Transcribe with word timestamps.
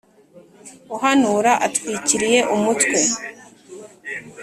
uhanura 0.95 1.51
atwikiriye 1.65 2.39
umutwe. 2.55 2.99